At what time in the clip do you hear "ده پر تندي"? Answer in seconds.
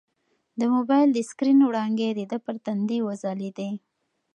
2.31-2.99